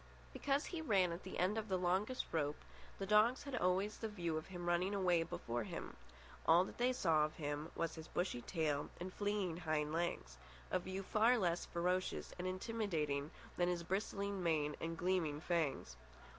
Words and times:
Because 0.33 0.65
he 0.65 0.81
ran 0.81 1.11
at 1.11 1.21
the 1.21 1.37
end 1.37 1.59
of 1.59 1.67
the 1.67 1.77
longest 1.77 2.25
rope, 2.31 2.59
the 2.97 3.05
dogs 3.05 3.43
had 3.43 3.55
always 3.55 3.97
the 3.99 4.07
view 4.09 4.35
of 4.35 4.47
him 4.47 4.65
running 4.67 4.95
away 4.95 5.21
before 5.21 5.63
them. 5.63 5.95
All 6.47 6.63
that 6.65 6.79
they 6.79 6.91
saw 6.91 7.23
of 7.23 7.35
him 7.35 7.69
was 7.75 7.93
his 7.93 8.07
bushy 8.07 8.41
tail 8.41 8.89
and 8.99 9.13
fleeing 9.13 9.57
hind 9.57 9.93
legs—a 9.93 10.79
view 10.79 11.03
far 11.03 11.37
less 11.37 11.67
ferocious 11.67 12.33
and 12.39 12.47
intimidating 12.47 13.29
than 13.57 13.69
his 13.69 13.83
bristling 13.83 14.41
mane 14.41 14.75
and 14.81 14.97
gleaming 14.97 15.39
fangs. 15.39 15.95